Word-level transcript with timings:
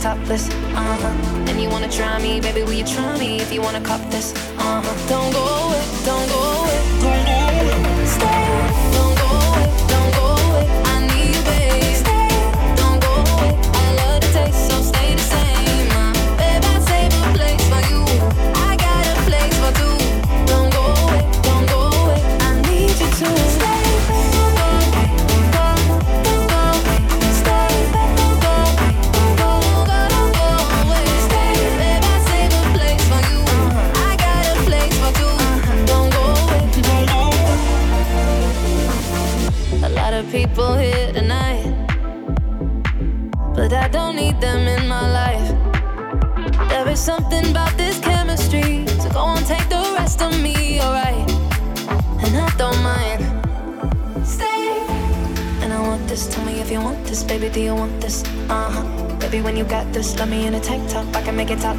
topless, 0.00 0.48
uh 0.48 0.96
huh. 1.02 1.50
And 1.50 1.60
you 1.60 1.68
wanna 1.68 1.90
try 1.90 2.18
me, 2.22 2.40
baby, 2.40 2.62
will 2.62 2.72
you 2.72 2.84
try 2.84 3.18
me 3.18 3.38
if 3.38 3.52
you 3.52 3.60
wanna 3.60 3.82
cop 3.82 4.00
this, 4.10 4.32
uh 4.58 4.80
huh. 4.82 5.08
Don't 5.08 5.19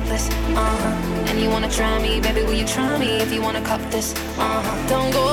hopeless, 0.02 0.30
uh 0.30 0.56
huh. 0.56 1.30
And 1.30 1.40
you 1.40 1.50
wanna 1.50 1.70
try 1.70 2.00
me, 2.02 2.20
baby, 2.20 2.44
will 2.44 2.54
you 2.54 2.66
try 2.66 2.98
me 2.98 3.18
if 3.22 3.32
you 3.32 3.42
wanna 3.42 3.62
cop 3.62 3.82
this, 3.92 4.14
uh 4.38 4.62
huh? 4.62 4.88
Don't 4.90 5.12
go 5.12 5.31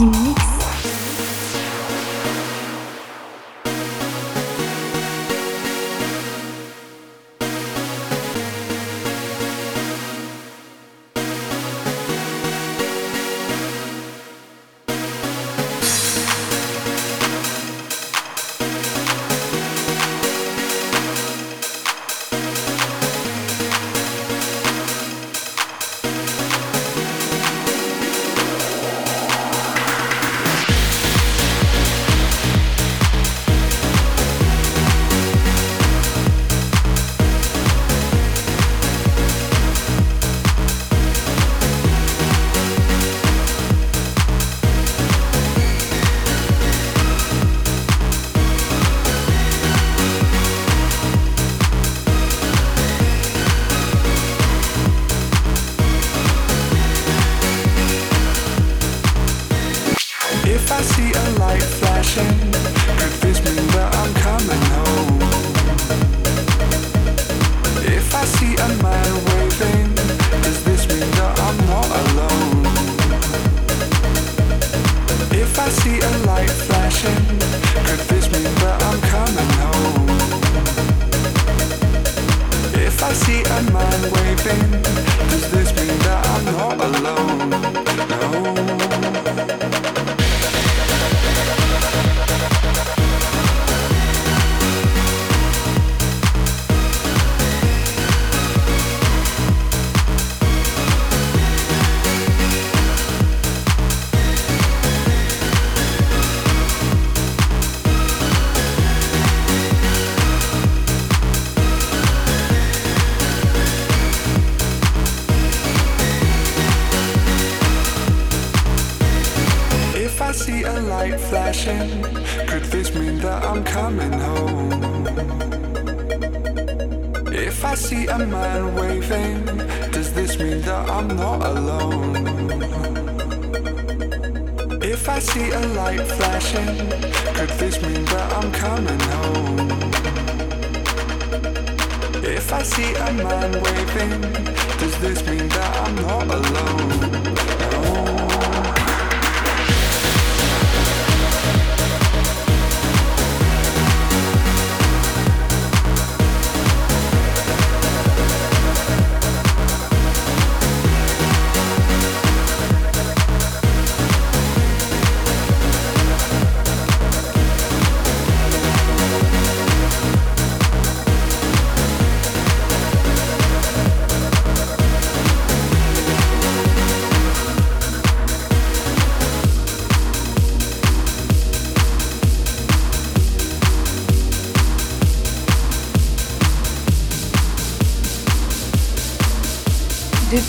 隐 0.00 0.33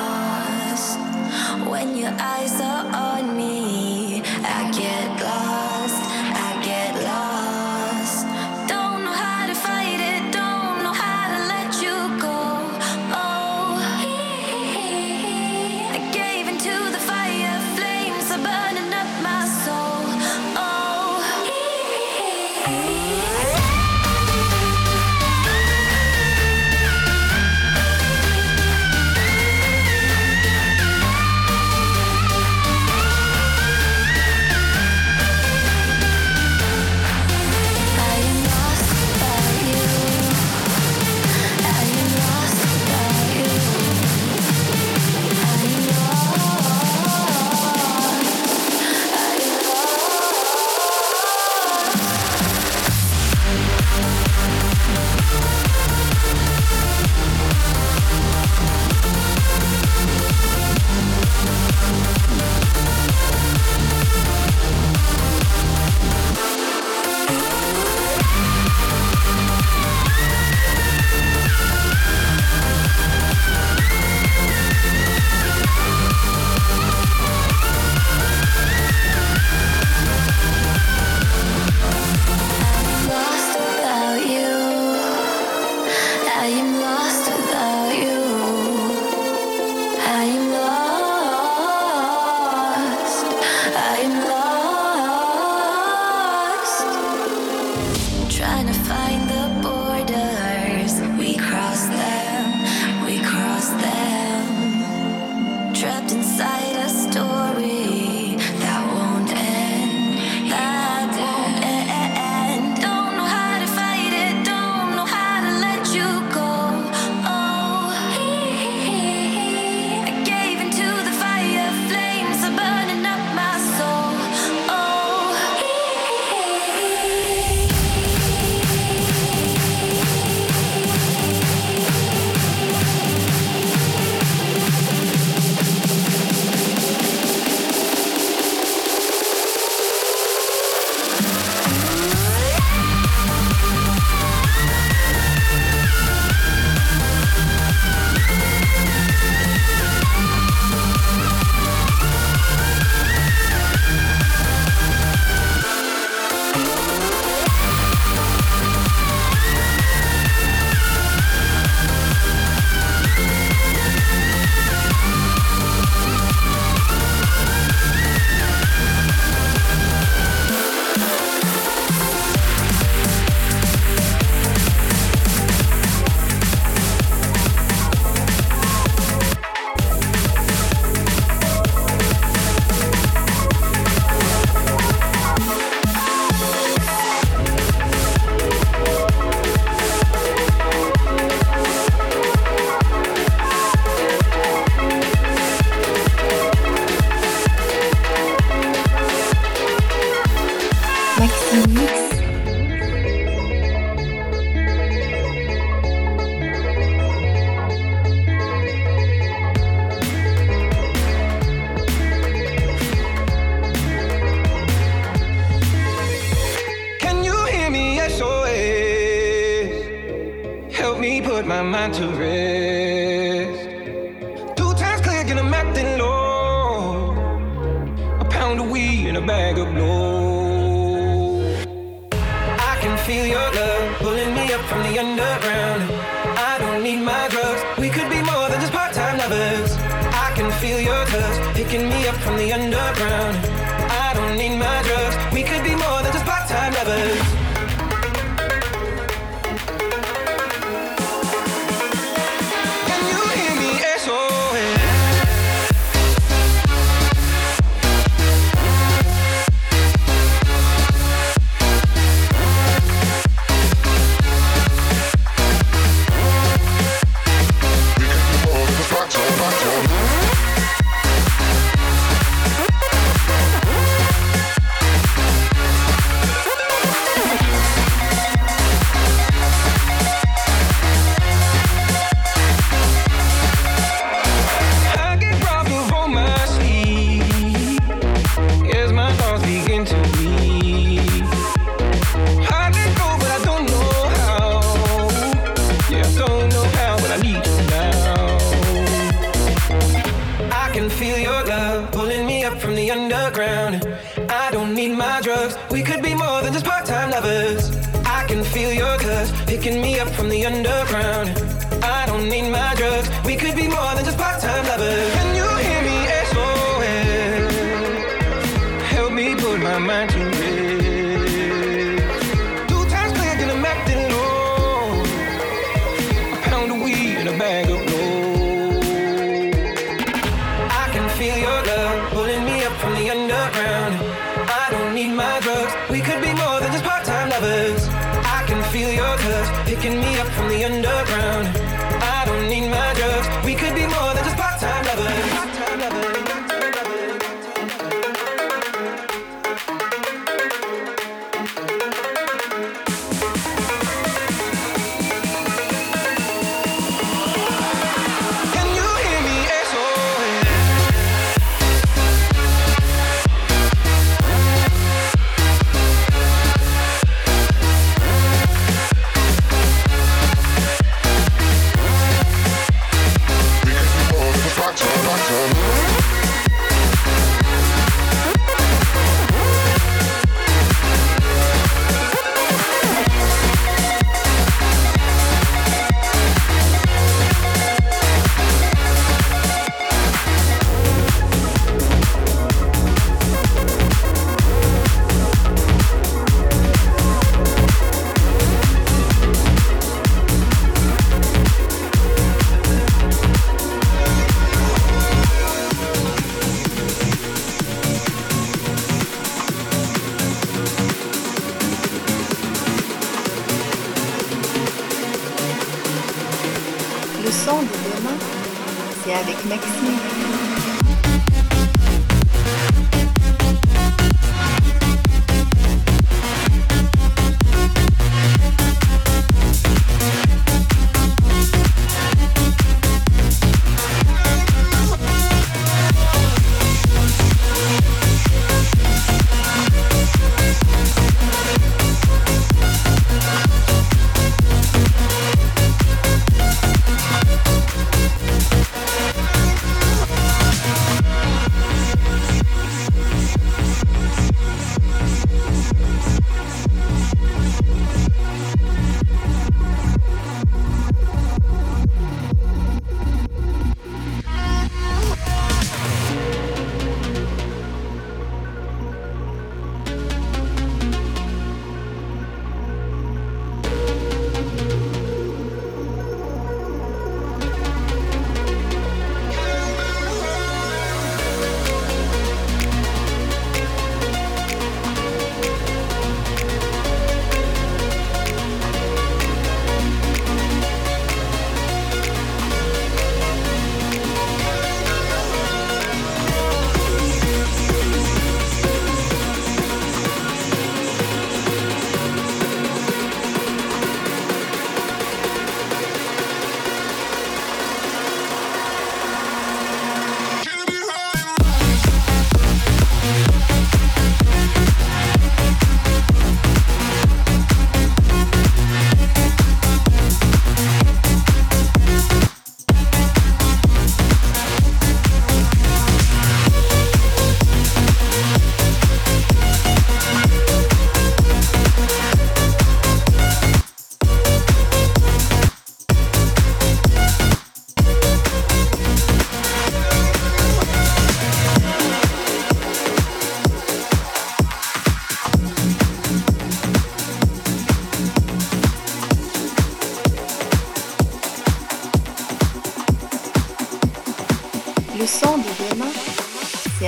feel 233.07 233.25
your 233.25 233.39
love. 233.39 233.76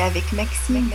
Avec 0.10 0.32
Maxime. 0.34 0.90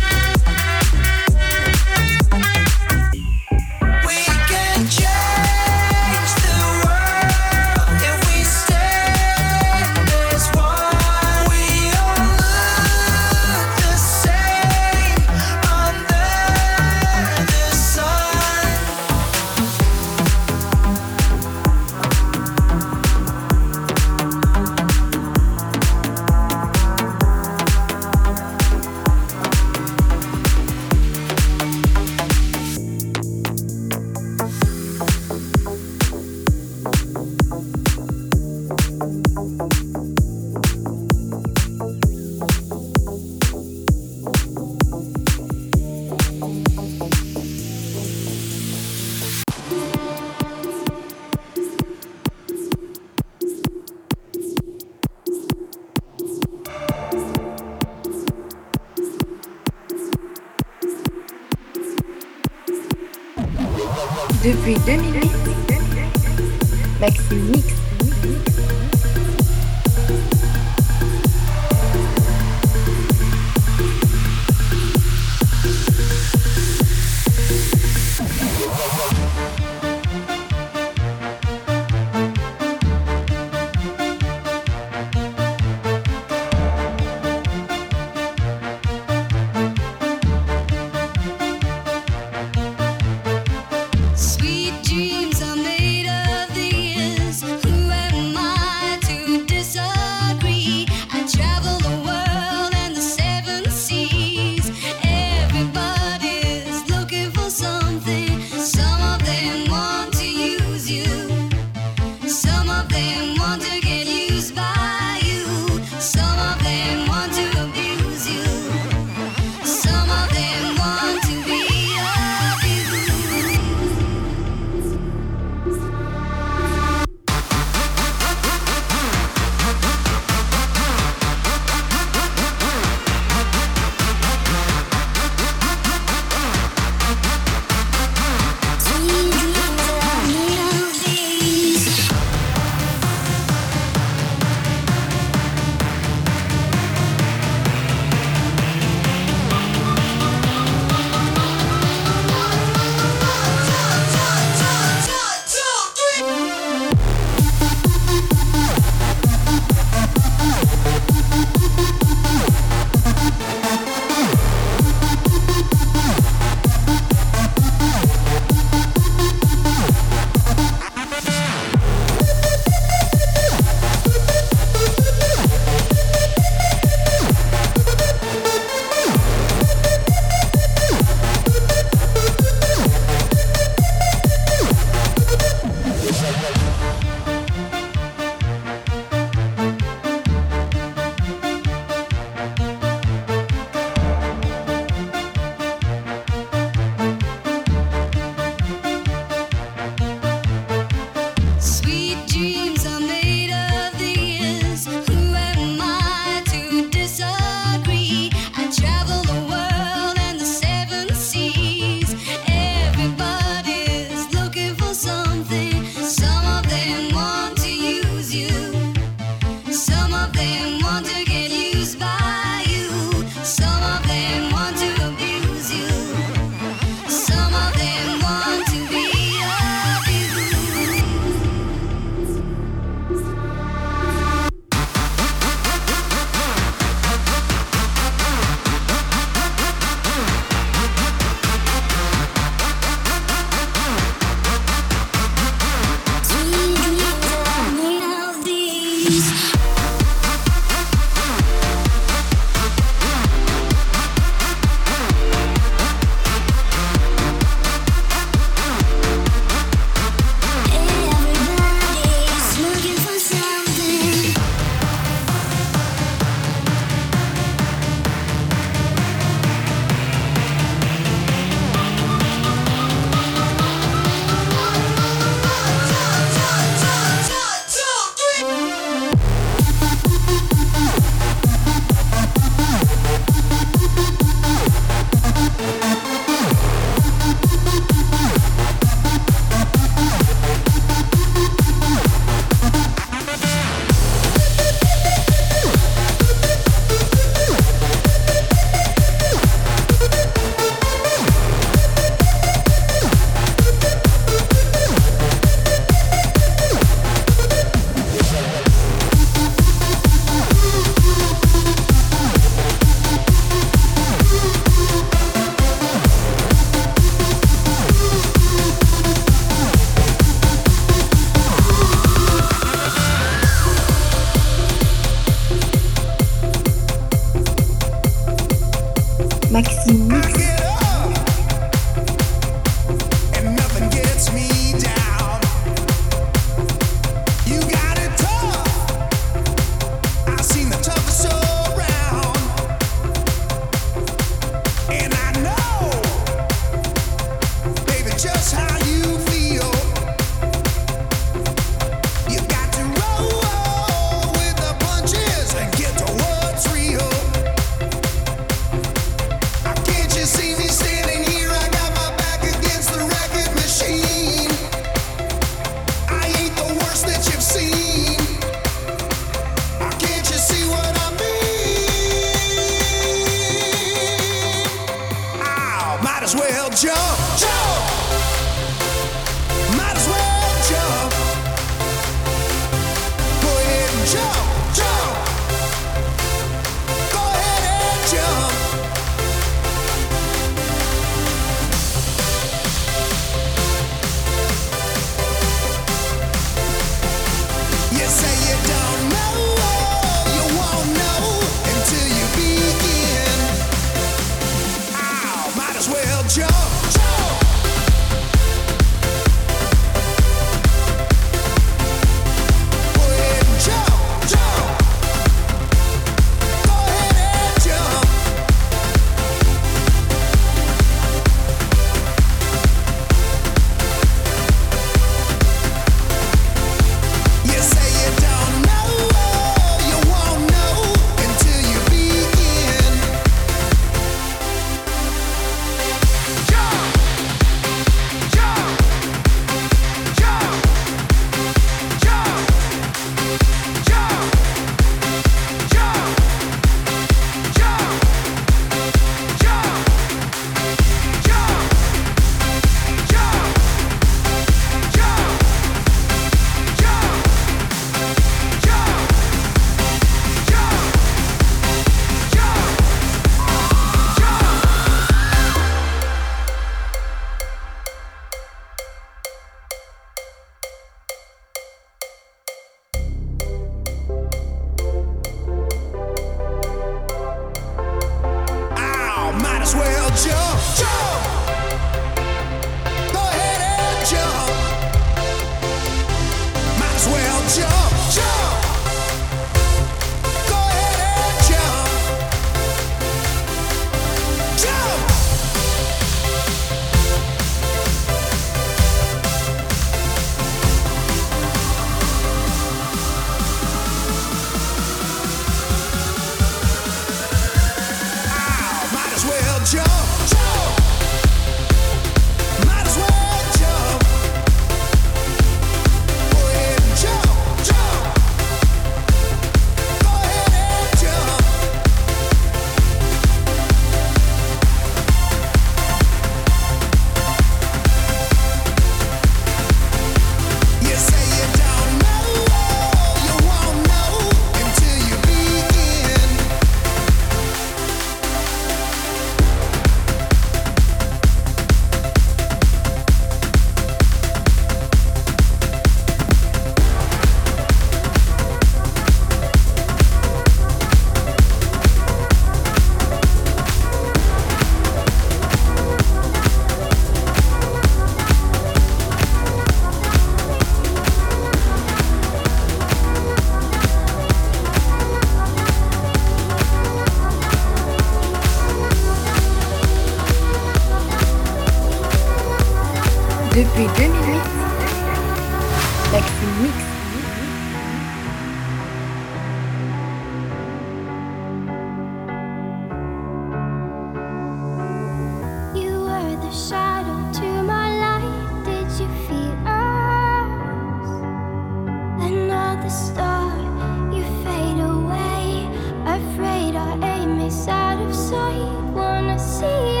see 599.61 600.00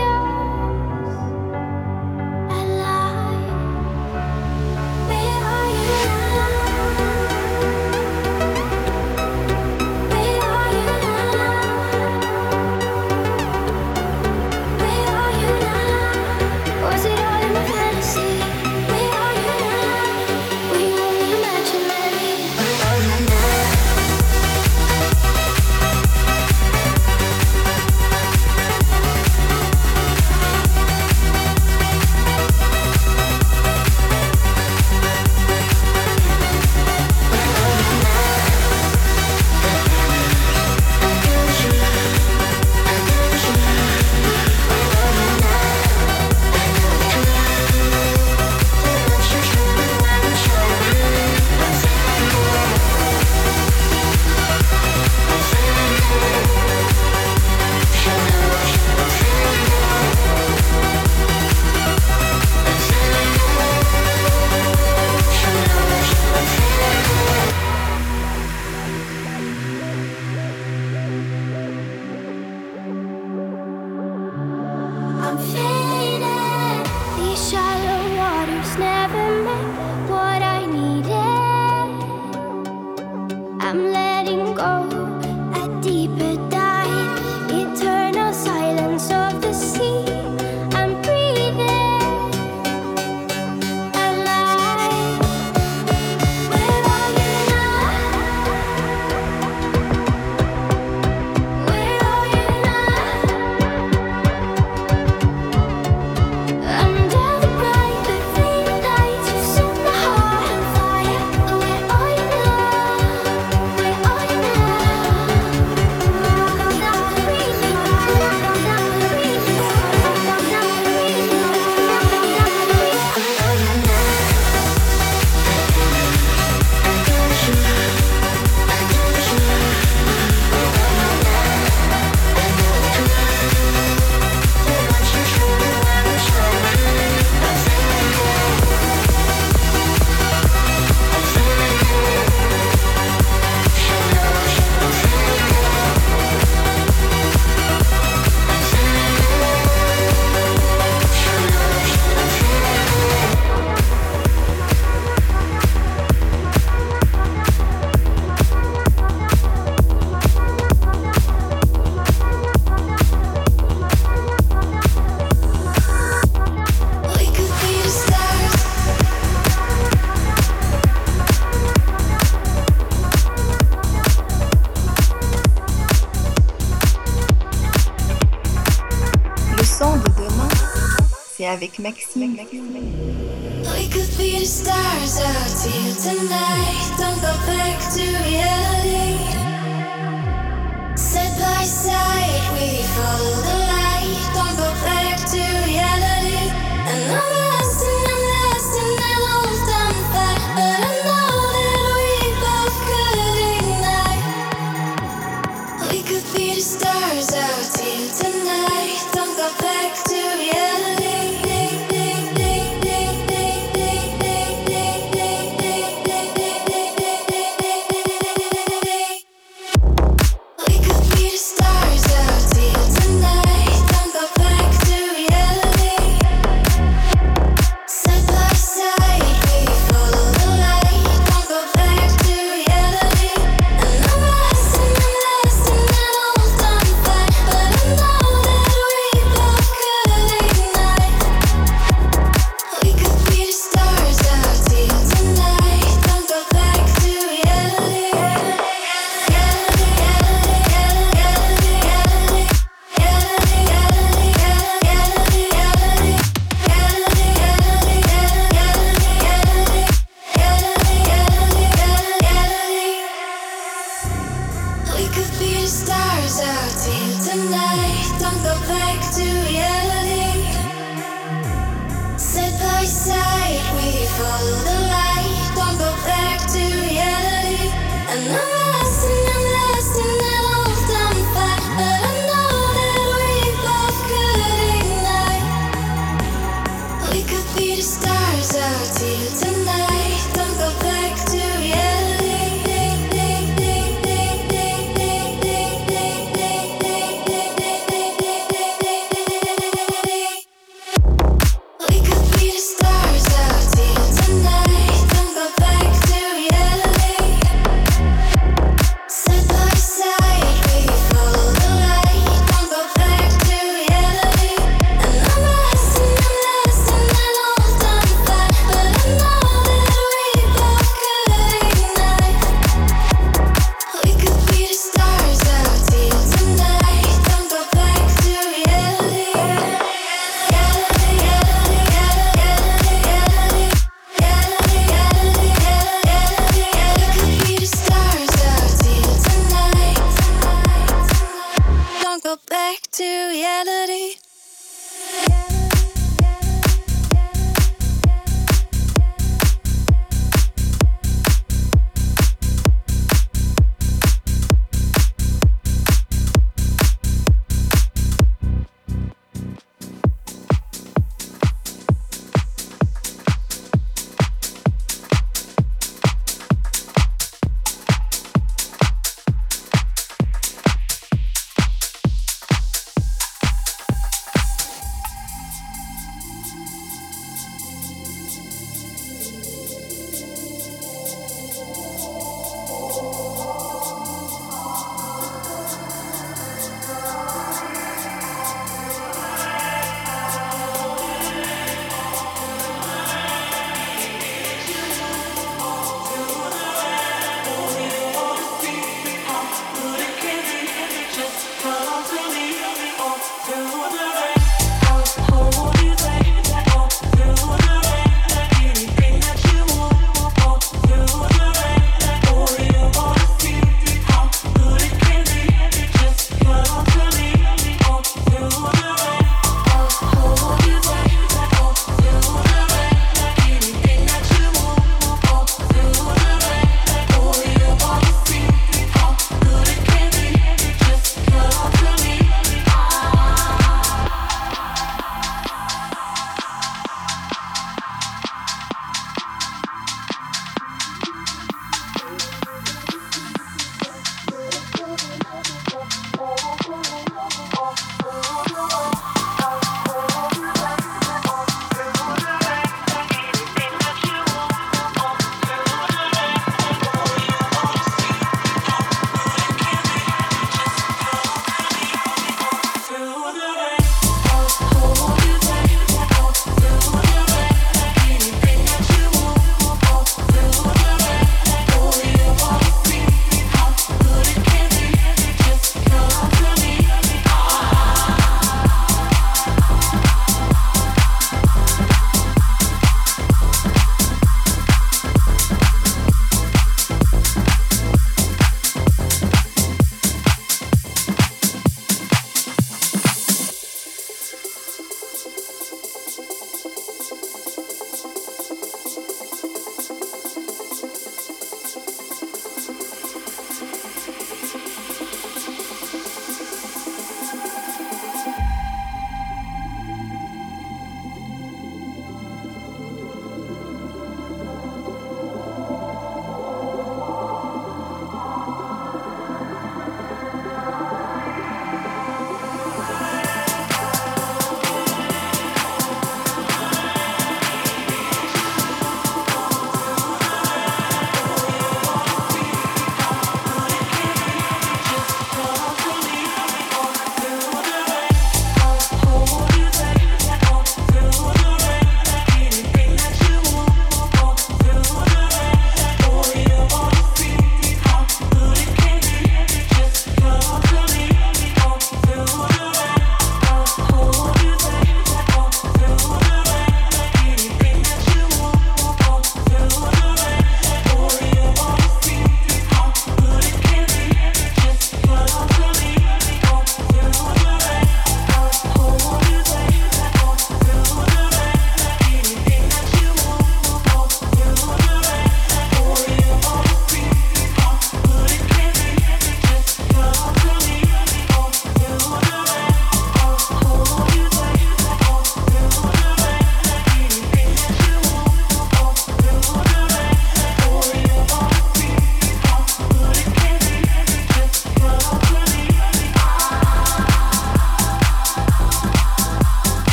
avec 181.51 181.79
Maxime. 181.79 182.10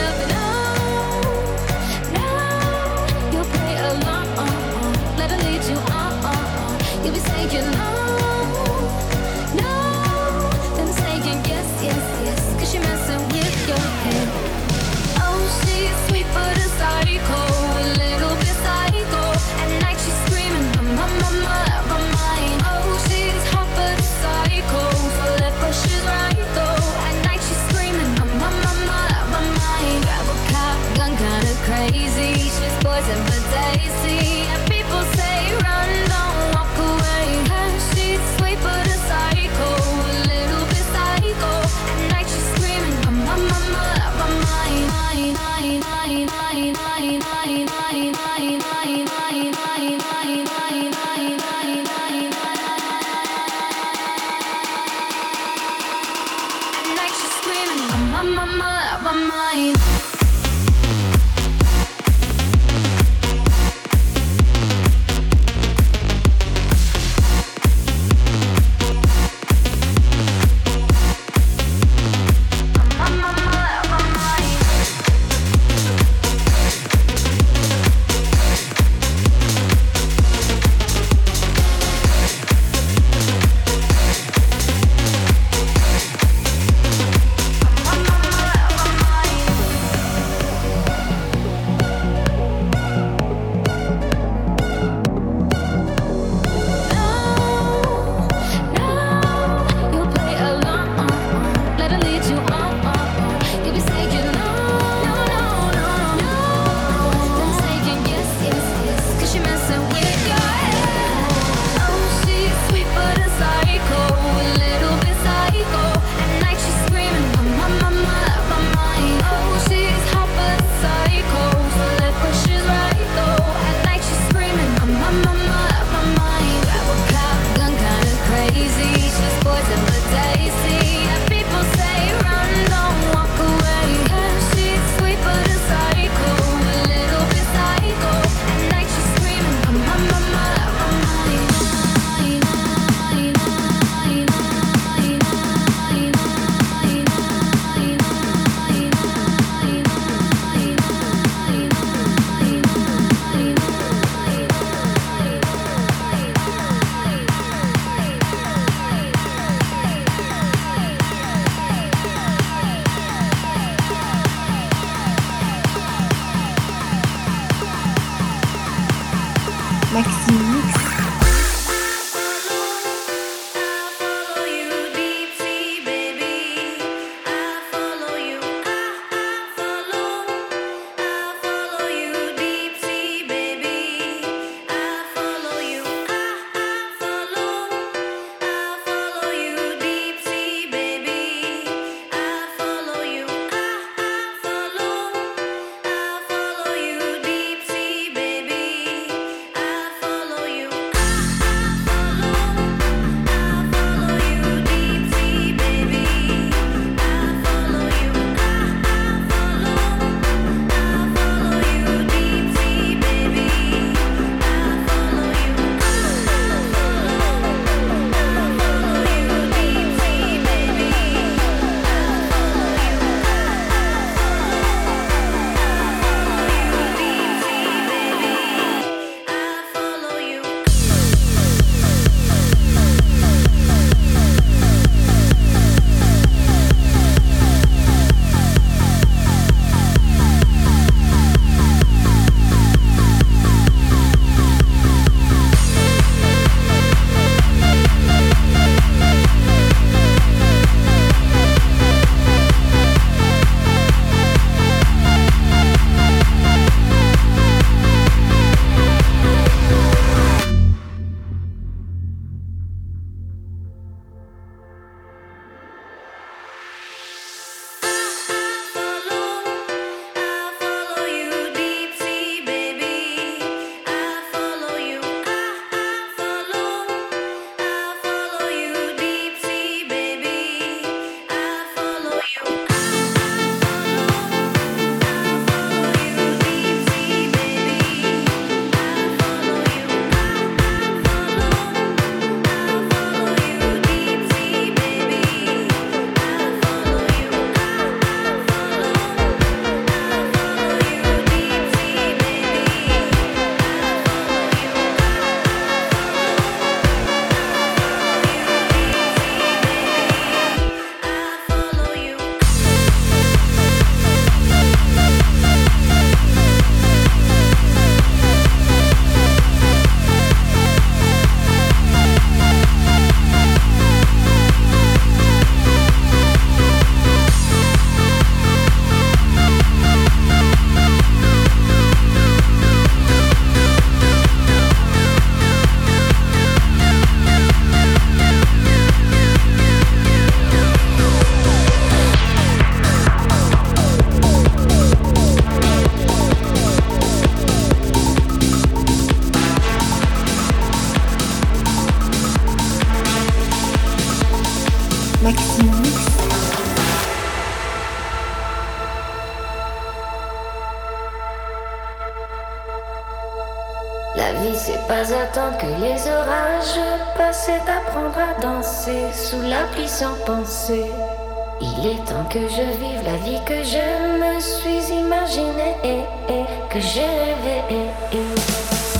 Il 371.60 371.86
est 371.86 372.04
temps 372.06 372.24
que 372.30 372.38
je 372.38 372.62
vive 372.80 373.04
la 373.04 373.16
vie 373.18 373.38
que 373.44 373.62
je 373.62 373.84
me 374.18 374.40
suis 374.40 374.94
imaginée 374.94 375.76
et, 375.84 376.44
que 376.70 376.80
j'ai 376.80 377.02
rêvé. 377.02 377.60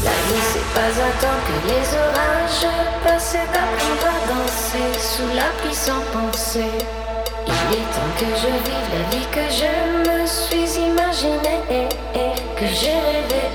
La 0.04 0.10
vie 0.10 0.44
c'est 0.52 0.68
pas 0.74 0.92
attendre 1.08 1.44
que 1.46 1.56
les 1.68 1.86
orages 1.96 2.68
passent 3.02 3.32
d'apprendre 3.32 4.08
à 4.08 4.28
danser 4.28 4.98
sous 4.98 5.34
la 5.34 5.48
pluie 5.62 5.74
sans 5.74 6.02
penser. 6.12 6.70
Il 7.46 7.74
est 7.76 7.88
temps 7.94 8.12
que 8.18 8.26
je 8.26 8.50
vive 8.68 8.88
la 8.92 9.02
vie 9.08 9.26
que 9.32 9.46
je 9.50 9.72
me 10.10 10.26
suis 10.26 10.82
imaginée 10.82 11.88
que 12.58 12.66
j'ai 12.66 12.90
rêvé. 12.90 13.47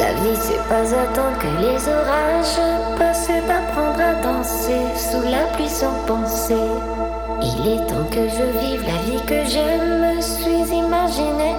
La 0.00 0.14
vie, 0.14 0.38
c'est 0.40 0.64
pas 0.66 0.80
attendre 0.80 1.36
que 1.38 1.50
les 1.60 1.76
orages 1.92 2.96
passent, 2.98 3.26
c'est 3.26 3.46
d'apprendre 3.46 4.00
à 4.00 4.14
danser 4.22 4.80
sous 4.96 5.20
la 5.28 5.44
pluie 5.52 5.68
sans 5.68 5.92
penser. 6.06 6.64
Il 7.42 7.68
est 7.68 7.86
temps 7.86 8.08
que 8.10 8.24
je 8.24 8.44
vive 8.60 8.82
la 8.88 8.98
vie 9.04 9.20
que 9.26 9.44
je 9.44 9.66
me 10.00 10.20
suis 10.22 10.74
imaginée 10.74 11.54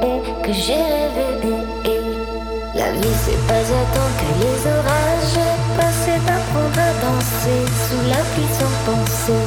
et, 0.00 0.42
que 0.42 0.52
j'ai 0.54 0.72
rêvé. 0.72 1.52
La 2.74 2.90
vie, 2.92 3.16
c'est 3.24 3.46
pas 3.46 3.60
attendre 3.60 4.16
que 4.16 4.30
les 4.40 4.58
orages 4.72 5.44
passent, 5.76 6.02
c'est 6.06 6.24
d'apprendre 6.24 6.80
à 6.80 6.92
danser 7.04 7.60
sous 7.84 8.08
la 8.08 8.22
pluie 8.32 8.52
sans 8.56 8.74
penser. 8.88 9.44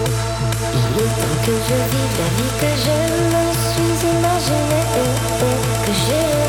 Il 0.72 1.02
est 1.02 1.14
temps 1.20 1.40
que 1.46 1.56
je 1.68 1.78
vive 1.92 2.16
la 2.22 2.30
vie 2.38 2.54
que 2.62 2.72
je 2.86 2.98
me 3.34 3.46
suis 3.66 3.98
imaginée 4.14 4.86
et, 5.02 5.86
que 5.86 5.94
j'ai 6.06 6.14
rêvé. 6.14 6.45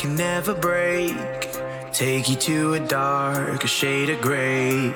Can 0.00 0.16
never 0.16 0.54
break. 0.54 1.14
Take 1.92 2.30
you 2.30 2.36
to 2.36 2.72
a 2.72 2.80
darker 2.80 3.68
shade 3.68 4.08
of 4.08 4.22
gray. 4.22 4.94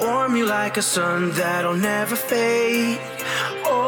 Warm 0.00 0.34
you 0.34 0.46
like 0.46 0.78
a 0.78 0.82
sun 0.82 1.30
that'll 1.32 1.76
never 1.76 2.16
fade. 2.16 2.98
Oh, 3.66 3.79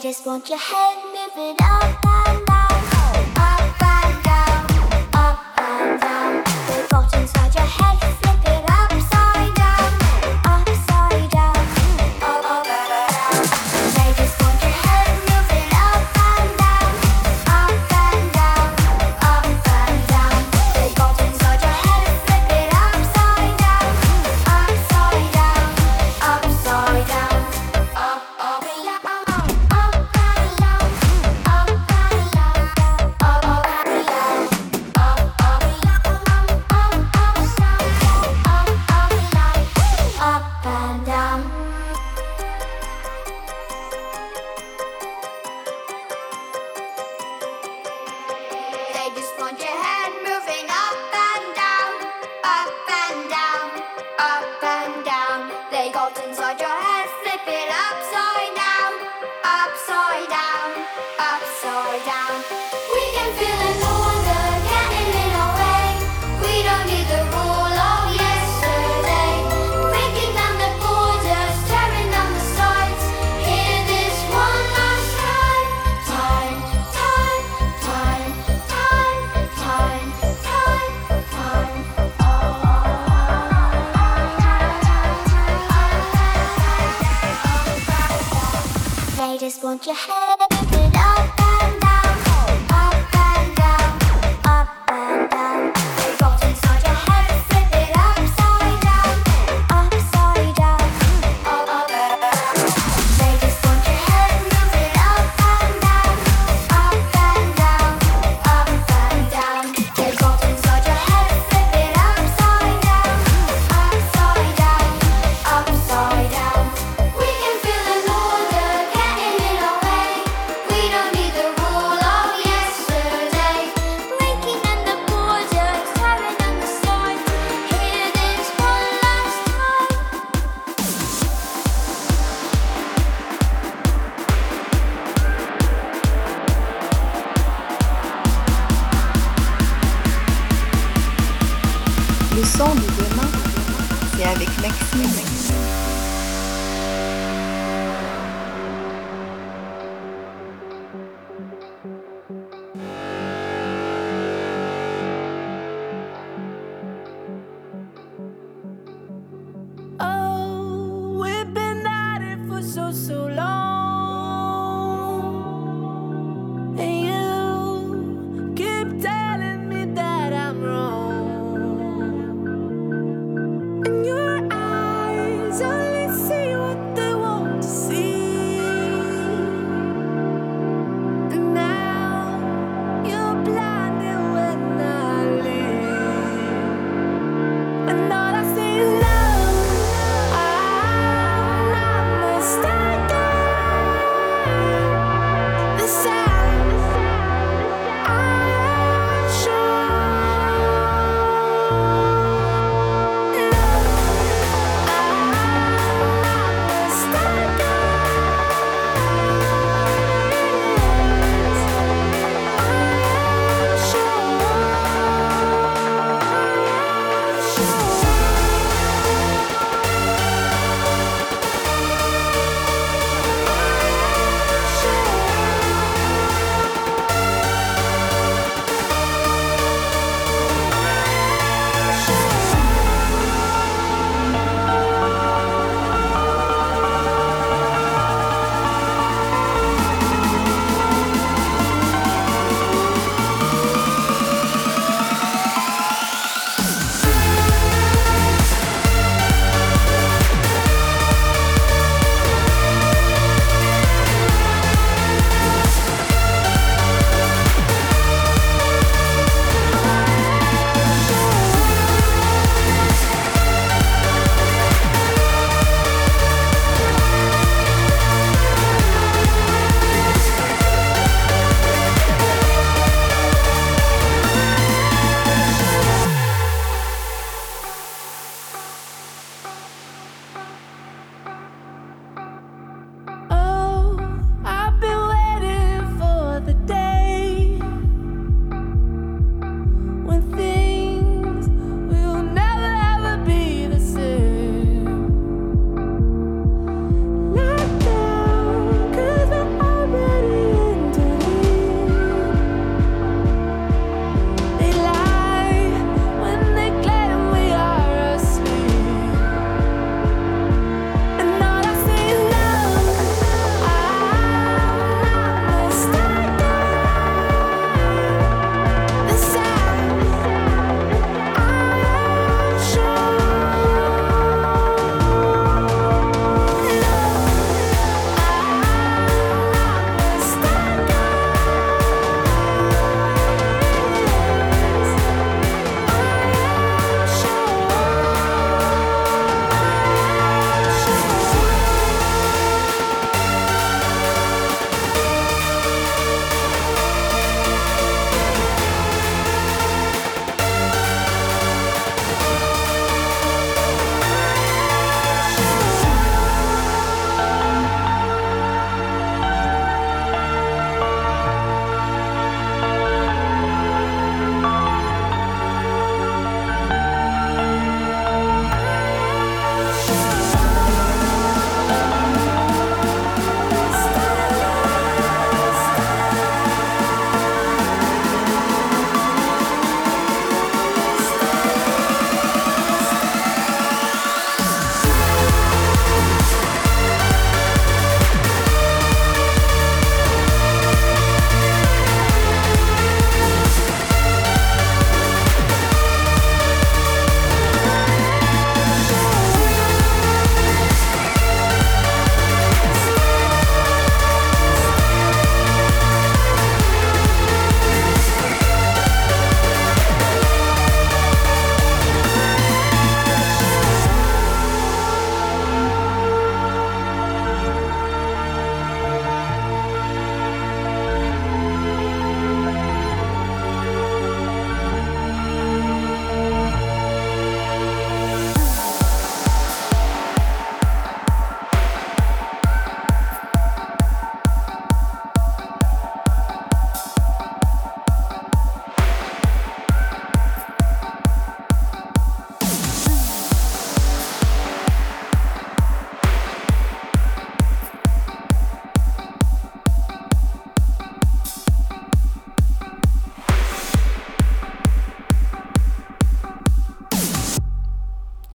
just 0.00 0.24
want 0.24 0.48
your 0.48 0.58
head 0.58 0.96
moving 1.04 1.56
up 1.60 2.06
and 2.06 2.46
down, 2.46 2.91